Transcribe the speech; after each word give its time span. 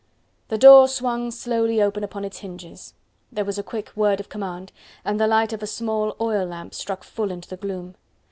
The 0.47 0.57
door 0.57 0.87
swung 0.87 1.29
slowly 1.29 1.79
open 1.79 2.03
upon 2.03 2.25
its 2.25 2.39
hinges: 2.39 2.95
there 3.31 3.45
was 3.45 3.59
a 3.59 3.63
quick 3.63 3.95
word 3.95 4.19
of 4.19 4.29
command, 4.29 4.71
and 5.05 5.19
the 5.19 5.27
light 5.27 5.53
of 5.53 5.61
a 5.61 5.67
small 5.67 6.15
oil 6.19 6.47
lamp 6.47 6.73
struck 6.73 7.03
full 7.03 7.29
into 7.29 7.47
the 7.49 7.55
gloom. 7.57 7.93